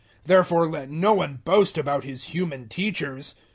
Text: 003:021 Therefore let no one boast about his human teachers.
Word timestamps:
003:021 0.23 0.23
Therefore 0.23 0.67
let 0.71 0.89
no 0.89 1.13
one 1.13 1.41
boast 1.45 1.77
about 1.77 2.03
his 2.03 2.23
human 2.23 2.67
teachers. 2.67 3.35